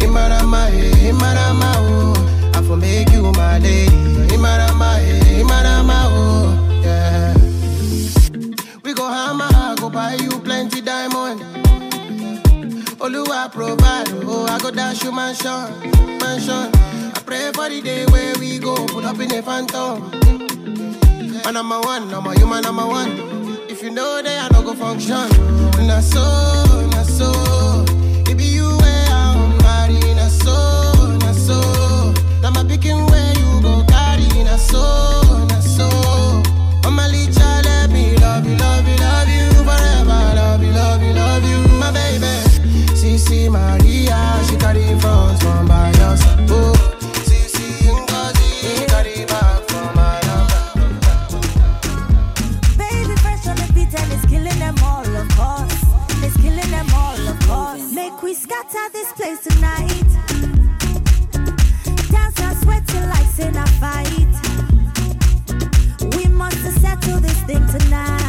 Imarama, 0.02 0.70
eh, 0.72 1.12
Imarama, 1.12 1.72
oh, 1.78 2.52
I 2.56 2.62
for 2.64 2.76
make 2.78 3.10
you 3.12 3.32
my 3.34 3.60
lady. 3.60 3.88
Imarama, 4.34 4.98
eh, 5.02 5.42
Imarama. 5.42 5.77
go 9.88 9.94
buy 9.94 10.14
you 10.16 10.32
plenty 10.40 10.82
diamond. 10.82 11.40
Oluwa 13.00 13.52
provide, 13.52 14.10
oh, 14.26 14.46
I 14.50 14.60
go 14.60 14.72
dash 14.72 15.04
you 15.04 15.12
mansion, 15.12 15.70
mansion. 16.20 16.72
I 17.16 17.22
pray 17.26 17.52
for 17.54 17.70
the 17.70 17.82
day 17.82 18.06
where 18.08 18.36
we 18.40 18.60
go, 18.60 18.76
put 18.88 19.06
up 19.06 19.20
in 19.20 19.32
a 19.32 19.42
phantom. 19.42 20.12
And 21.46 21.58
I'm 21.58 21.72
a 21.72 21.80
one, 21.82 22.14
I'm 22.14 22.26
a 22.26 22.34
human, 22.38 22.66
I'm 22.66 22.80
a 22.80 22.88
one. 22.88 23.12
If 23.70 23.82
you 23.82 23.92
know 23.92 24.22
that 24.22 24.52
I 24.52 24.54
don't 24.54 24.66
go 24.66 24.74
function, 24.74 25.30
na 25.88 26.02
so, 26.02 26.88
na 26.92 27.04
so. 27.04 27.47
thing 67.48 67.66
tonight. 67.68 68.27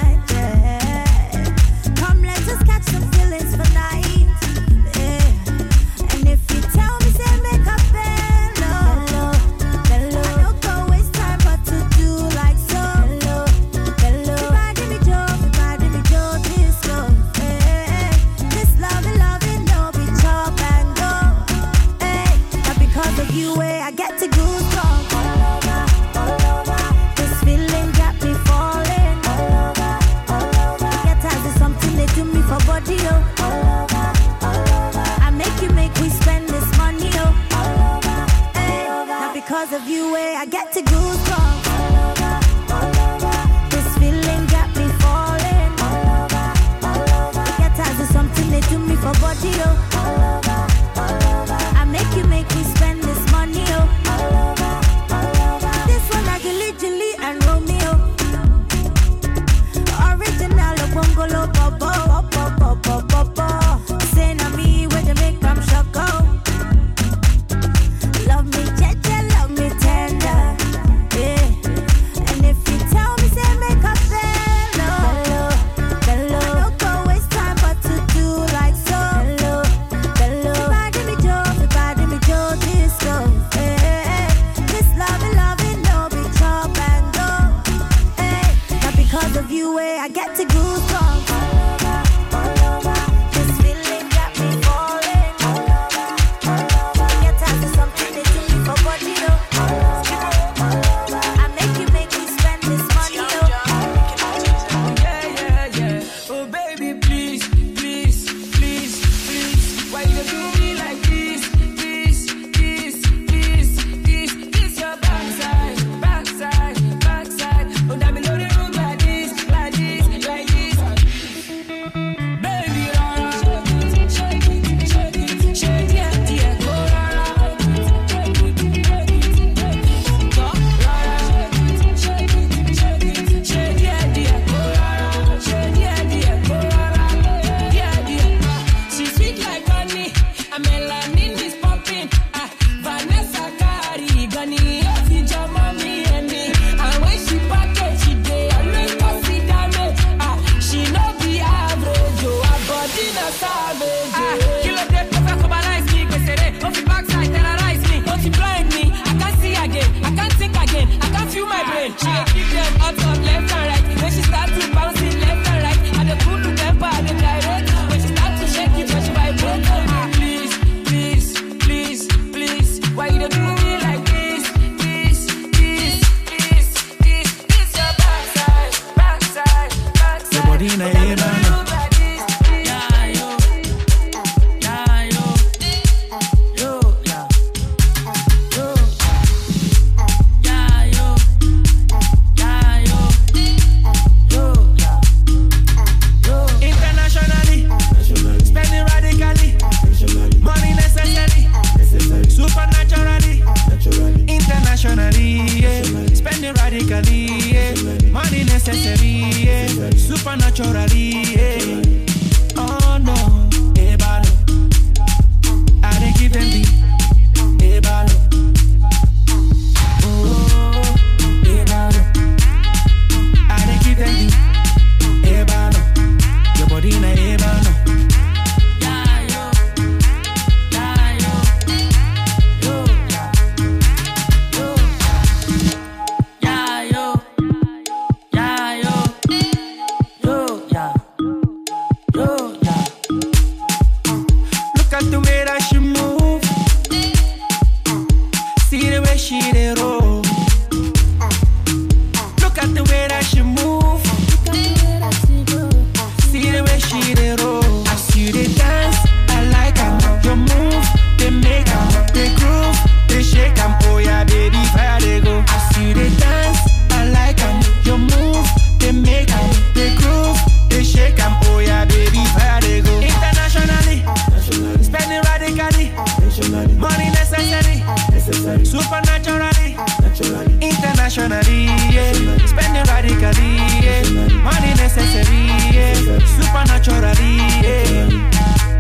Naturally. 276.39 276.75
Money 276.75 277.11
necessary. 277.11 277.83
Uh, 277.83 277.97
necessary. 278.13 278.65
Supernaturally. 278.65 279.75
Uh, 279.77 279.87
naturally. 280.03 280.55
Internationally. 280.63 281.65
Yeah. 281.91 282.47
Spending 282.47 282.85
radically. 282.87 283.59
Yeah. 283.83 284.29
Money 284.47 284.73
necessary. 284.79 285.51
Yeah. 285.75 285.95
Supernaturally. 286.39 287.43
Yeah. 287.67 288.07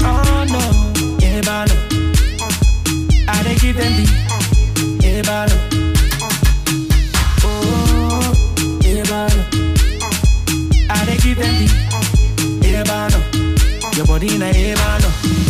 Oh 0.02 0.46
no. 0.46 0.62
Yeah, 1.18 1.40
balo. 1.42 1.74
Uh. 2.40 3.28
I 3.28 3.42
dey 3.42 3.56
give 3.56 3.76
them 3.76 3.92
the. 3.98 4.06
Yeah, 5.02 5.22
balo. 5.22 5.59
Oh, 7.42 8.32
yeah, 8.84 9.02
balo. 9.11 9.40
I 10.90 11.16
give 11.16 11.38
them 11.38 11.54
the. 11.59 11.66
Yeah. 12.62 12.84
Your 13.96 14.06
body 14.06 14.32
in 14.32 14.42
a 14.42 14.52
yeah. 14.52 15.47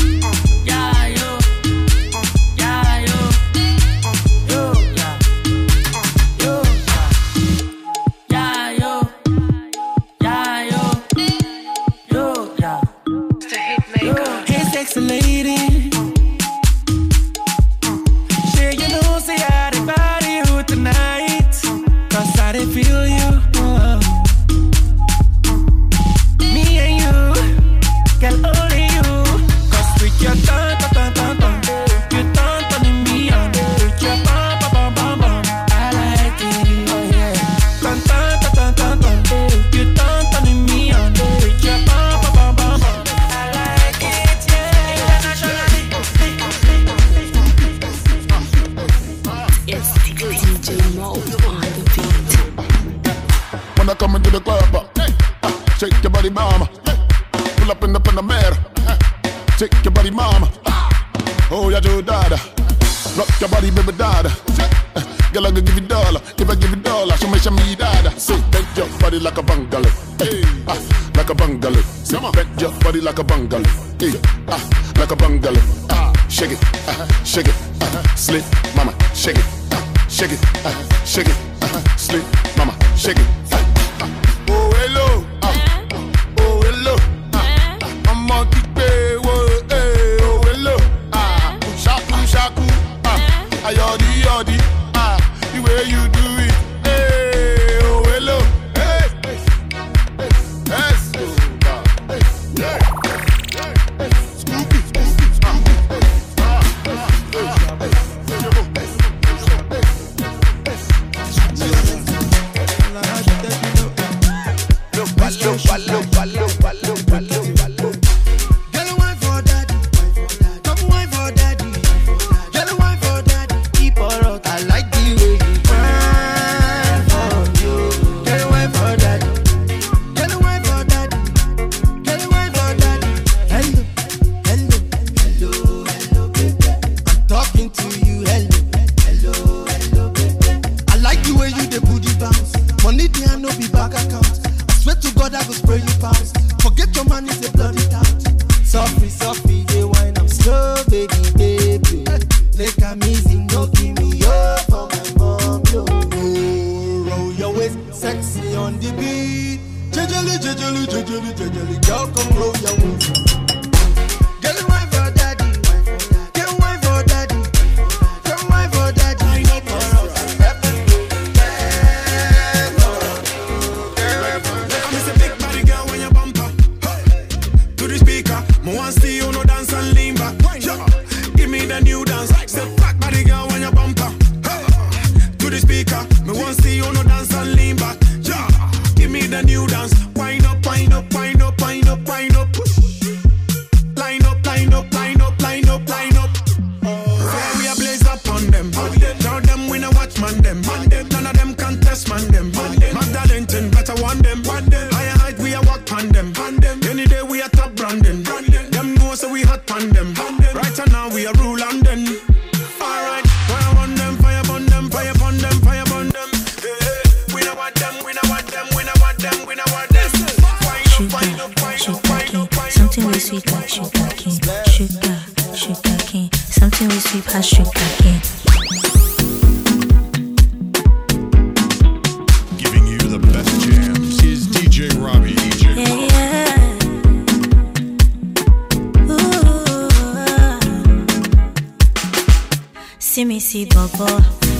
me 243.38 243.40
see 243.40 243.64
Bobo. 243.66 244.06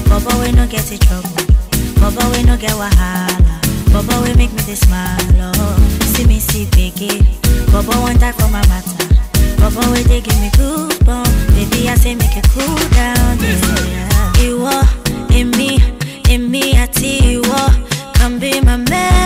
Bobo, 0.08 0.30
we 0.40 0.52
no 0.52 0.64
get 0.68 0.92
in 0.92 1.00
trouble. 1.00 1.42
Bobo, 1.98 2.30
we 2.30 2.44
no 2.44 2.56
get 2.56 2.70
wahala. 2.78 3.58
Bobo, 3.90 4.22
we 4.22 4.32
make 4.36 4.52
me 4.52 4.62
this 4.70 4.80
smile. 4.86 5.18
Oh. 5.56 5.76
See 6.14 6.24
me 6.26 6.38
see 6.38 6.64
Biggie. 6.66 7.18
Bobo, 7.72 8.00
one 8.00 8.16
time 8.18 8.34
for 8.34 8.46
my 8.52 8.62
matter. 8.68 9.04
Bobo, 9.58 9.82
we 9.90 10.04
they 10.04 10.20
give 10.20 10.38
me 10.40 10.50
good 10.56 10.94
bomb. 11.04 11.26
Baby, 11.56 11.88
I 11.88 11.96
say 11.96 12.14
make 12.14 12.36
it 12.36 12.46
cool 12.54 12.76
down. 12.94 13.38
Yeah. 13.90 14.42
You 14.42 14.64
are 14.64 14.86
in 15.32 15.50
me, 15.58 15.82
in 16.30 16.48
me, 16.48 16.74
I 16.74 16.88
see 16.92 17.32
you 17.32 17.42
are. 17.42 17.74
Come 18.14 18.38
be 18.38 18.60
my 18.60 18.76
man. 18.76 19.17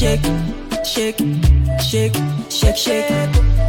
shake, 0.00 0.24
shake, 0.82 1.18
shake, 1.80 2.14
shake, 2.48 2.76
shake, 2.76 3.12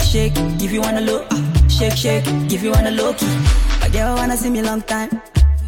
shake. 0.02 0.34
Give 0.58 0.72
you 0.72 0.80
one 0.82 0.96
a 0.98 1.02
look, 1.02 1.28
ah, 1.32 1.68
shake, 1.68 1.92
shake. 1.98 2.24
Give 2.48 2.64
you 2.64 2.72
one 2.72 2.88
a 2.88 2.92
look. 2.92 3.18
Ah. 3.20 3.78
My 3.82 3.90
girl 3.90 4.16
wanna 4.16 4.38
see 4.38 4.50
me 4.50 4.62
long 4.62 4.82
time. 4.82 5.10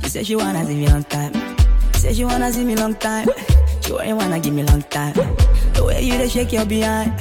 She 0.04 0.10
said 0.10 0.26
she 0.26 0.36
wanna 0.38 0.66
see 0.66 0.76
me 0.76 0.88
long 0.88 1.04
time. 1.04 1.34
She 1.94 2.00
said 2.00 2.16
she 2.16 2.24
wanna 2.24 2.52
see 2.54 2.64
me 2.64 2.76
long 2.76 2.96
time. 2.96 3.28
She 3.82 3.94
ain't 3.94 4.18
wanna 4.18 4.40
give 4.40 4.54
me 4.54 4.64
long 4.64 4.82
time. 4.84 5.14
The 5.74 5.84
way 5.84 6.02
you 6.02 6.14
dey 6.18 6.30
shake 6.30 6.54
your 6.54 6.66
behind, 6.66 7.12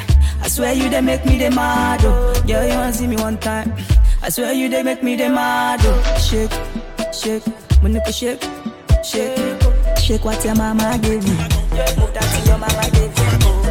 I 0.43 0.47
swear 0.49 0.73
you 0.75 0.89
dey 0.89 1.01
make 1.01 1.25
me 1.27 1.37
dey 1.39 1.51
mad. 1.51 2.01
Oh, 2.05 2.43
girl 2.47 2.65
you 2.65 2.75
wanna 2.75 2.93
see 2.93 3.07
me 3.09 3.17
one 3.17 3.39
time. 3.39 3.75
I 4.23 4.29
swear 4.29 4.53
you 4.53 4.69
they 4.69 4.85
make 4.85 5.03
me 5.03 5.17
they 5.17 5.29
mad. 5.29 5.81
Oh, 5.83 5.99
shake, 6.19 6.53
shake, 7.13 7.43
my 7.83 7.91
nipple 7.91 8.13
shake, 8.13 8.41
shake, 9.03 9.37
shake 9.99 10.25
what 10.25 10.45
your 10.45 10.55
mama 10.55 10.97
gave 11.03 11.25
me. 11.27 11.37
You're 12.53 12.59
my 12.59 12.67
right. 12.67 13.62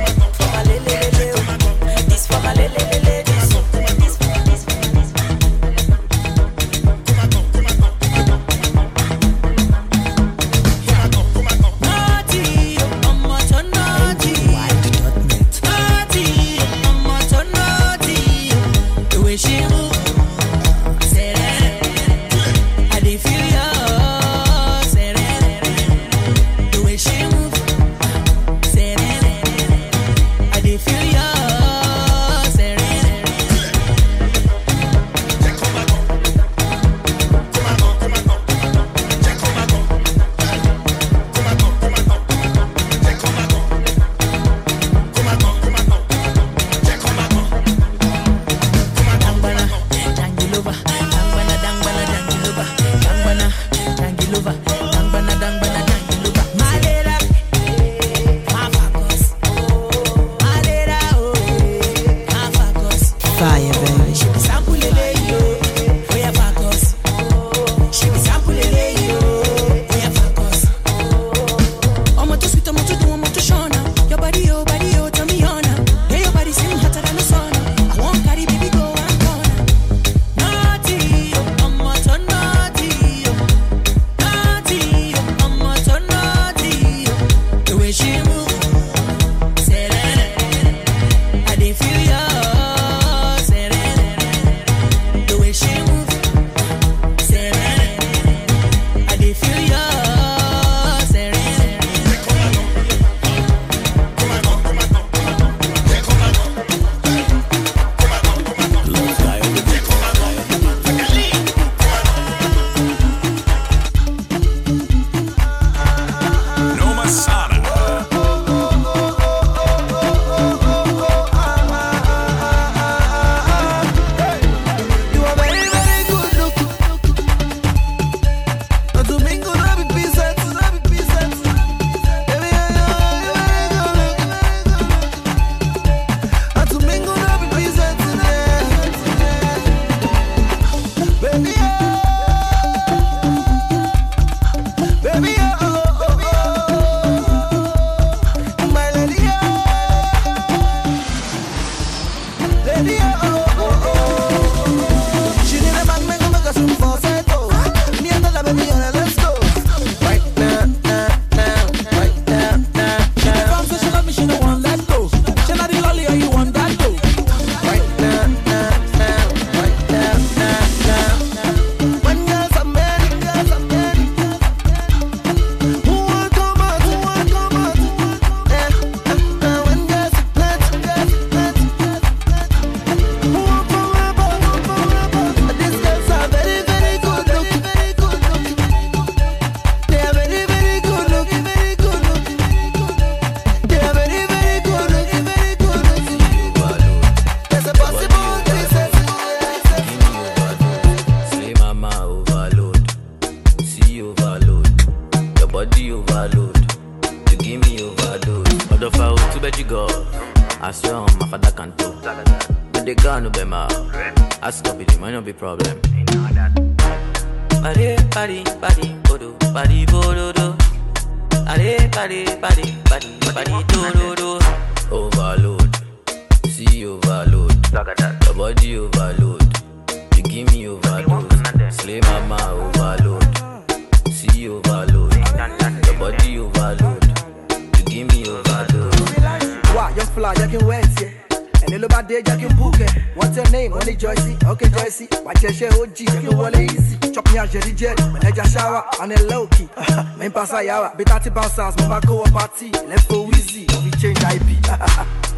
yawa 250.71 250.95
Better 250.97 251.19
to 251.19 251.31
bounce 251.31 251.53
sounds, 251.53 251.75
mama 251.79 251.99
go 252.07 252.23
a 252.23 252.31
party. 252.31 252.69
Left 252.87 253.07
for 253.07 253.25
Wheezy, 253.27 253.65
we 253.83 253.91
change 254.01 254.19
IP 254.35 254.49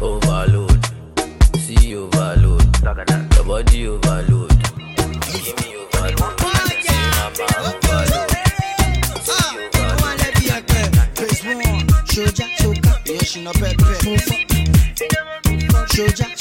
Overload, 0.00 0.78
see 1.58 1.96
overload. 1.96 2.62
Your 2.84 3.44
body 3.44 3.86
overload, 3.88 4.50
give 5.32 5.54
me 5.60 5.76
overload. 5.76 6.70
Soldier, 12.14 12.48
soldier, 12.58 12.94
yeah, 13.06 13.22
she 13.22 13.42
no 13.42 13.52
pet. 13.52 13.74
Soldier. 15.90 16.33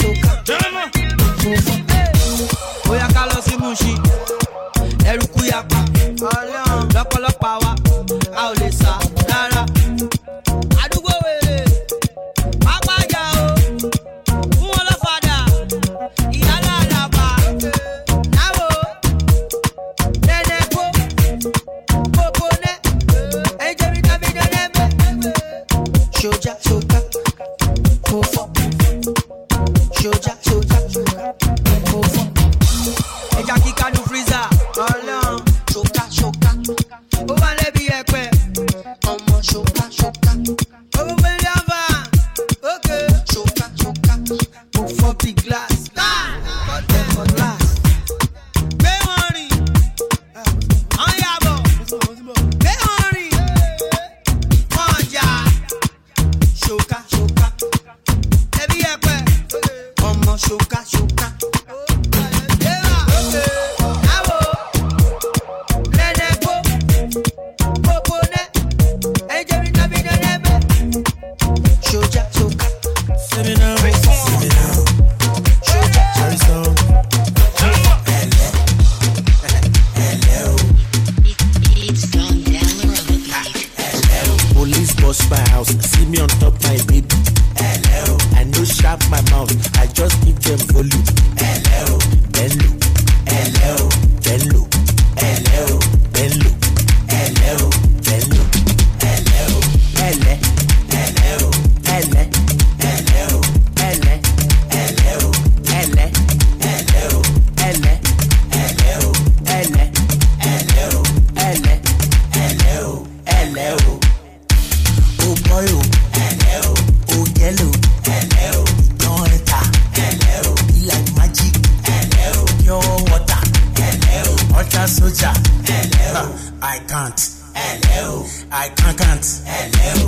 I 128.56 128.70
can't. 128.70 129.42
Hello. 129.48 130.03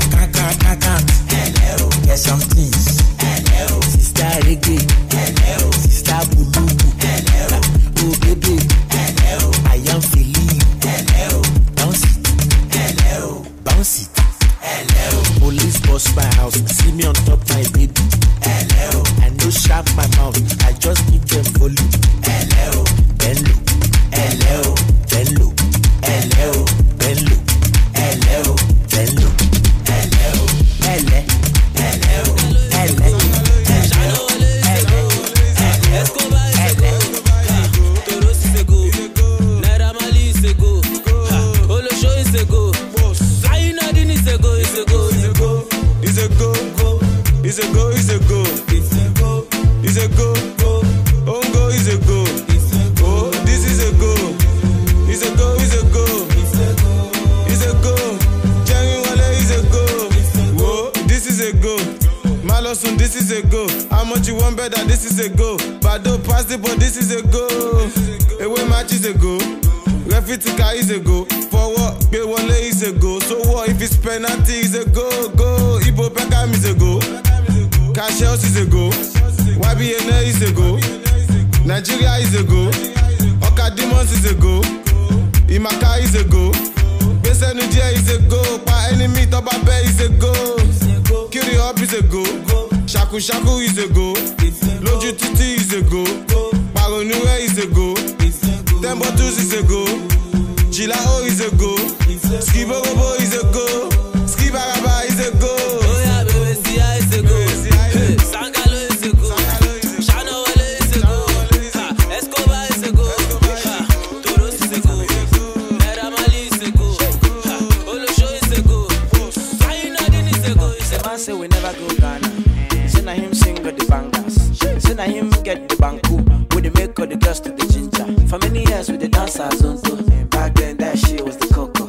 say 121.25 121.33
we 121.33 121.47
never 121.47 121.73
go 121.79 121.87
Ghana. 121.95 122.27
They 122.69 122.87
say 122.87 123.01
na 123.01 123.13
him 123.13 123.33
sing 123.33 123.55
the 123.55 123.85
bangers. 123.89 124.59
They 124.59 124.79
say 124.79 124.93
na 124.93 125.03
him 125.05 125.31
get 125.41 125.67
the 125.67 125.75
banku. 125.75 126.17
We 126.53 126.61
the 126.61 126.71
make 126.79 126.99
all 126.99 127.07
the 127.07 127.15
girls 127.15 127.39
to 127.41 127.49
the 127.49 127.65
ginger. 127.65 128.05
For 128.27 128.37
many 128.37 128.63
years 128.69 128.91
we 128.91 128.97
the 128.97 129.07
dancers 129.07 129.63
on 129.63 129.81
to. 129.81 130.25
Back 130.27 130.53
then 130.53 130.77
that 130.77 130.99
shit 130.99 131.25
was 131.25 131.37
the 131.37 131.47
coco. 131.47 131.85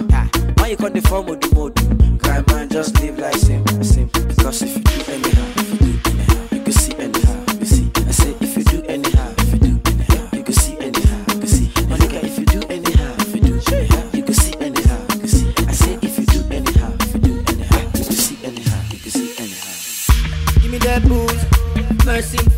Why 0.58 0.68
you 0.68 0.76
call 0.78 0.88
the 0.88 1.02
form 1.02 1.28
of 1.28 1.40
the 1.40 1.54
mode. 1.54 1.76
man 2.48 2.70
just 2.70 2.98
live 3.02 3.18
like 3.18 3.36
simple, 3.36 3.84
simple. 3.84 4.24
Because 4.24 4.62
if 4.62 4.74
you 4.74 4.82
do 4.82 5.12
anyhow. 5.12 5.55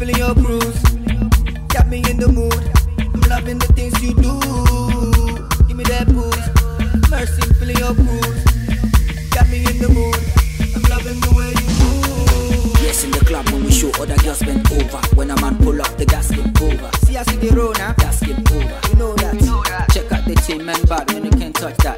feeling 0.09 0.27
your 0.27 0.35
bruise. 0.35 0.83
Got 1.69 1.89
me 1.89 1.99
in 2.09 2.17
the 2.19 2.29
mood. 2.29 2.55
I'm 2.99 3.21
loving 3.29 3.59
the 3.59 3.67
things 3.75 4.01
you 4.03 4.15
do. 4.15 4.33
Give 5.67 5.77
me 5.77 5.85
that 5.85 6.07
boost. 6.09 7.11
Mercy, 7.11 7.43
feeling 7.55 7.77
your 7.77 7.95
bruise. 7.95 8.45
Got 9.31 9.49
me 9.49 9.59
in 9.59 9.79
the 9.79 9.89
mood. 9.89 10.17
I'm 10.75 10.83
loving 10.89 11.21
the 11.21 11.33
way 11.37 11.53
you 11.53 11.69
move. 11.81 12.83
Yes, 12.83 13.05
in 13.05 13.11
the 13.11 13.25
club 13.25 13.49
when 13.51 13.65
we 13.65 13.71
show 13.71 13.91
other 14.01 14.17
girls 14.19 14.43
bend 14.43 14.71
over. 14.73 15.01
When 15.15 15.31
a 15.31 15.41
man 15.41 15.59
pull 15.59 15.81
up, 15.81 15.97
the 15.97 16.07
gas 16.07 16.31
get 16.31 16.63
over. 16.63 16.91
See, 17.05 17.17
I 17.17 17.23
see 17.25 17.37
the 17.37 17.55
road 17.55 17.79
now. 17.79 17.93
Gas 17.95 18.21
get 18.21 18.39
over. 18.53 18.81
You 18.89 18.97
know 18.97 19.15
that. 19.17 19.89
Check 19.93 20.11
out 20.13 20.25
the 20.25 20.35
team, 20.35 20.65
man, 20.65 20.83
bad 20.85 21.13
when 21.13 21.25
you 21.25 21.31
can't 21.31 21.55
touch 21.55 21.77
that. 21.79 21.98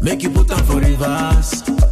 Make 0.00 0.22
you 0.22 0.30
put 0.30 0.50
am 0.50 0.64
for 0.66 0.78
reverse. 0.78 1.83